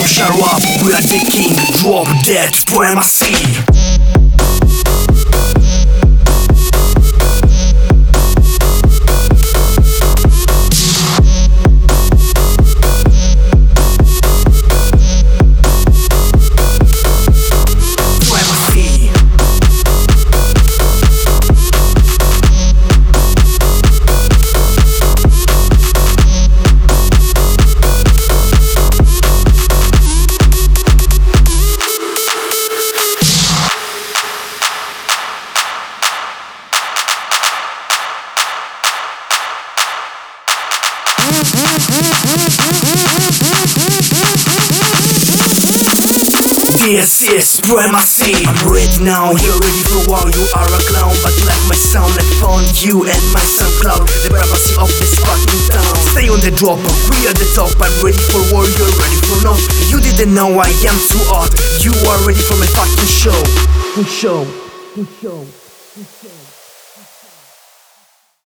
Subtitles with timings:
[0.00, 3.02] We are the king Drop dead w twoim
[46.90, 51.46] This is Supremacy I'm now, you're ready for war You are a clown, but you
[51.46, 54.06] like my sound I found you and my SoundCloud.
[54.24, 55.94] The primacy of this fucking town.
[56.12, 56.80] Stay on the drop,
[57.12, 57.72] we are the top.
[57.78, 61.54] I'm ready for war, you're ready for love You didn't know I am too hot.
[61.84, 63.38] You are ready for my fucking show.
[64.04, 64.44] Show,
[65.20, 65.46] show,
[66.10, 66.69] show